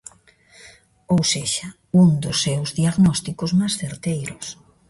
[1.13, 1.69] Ou sexa,
[2.01, 4.45] un dos seus diagnósticos máis certeiros.